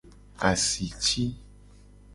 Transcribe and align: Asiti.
Asiti. 0.47 1.25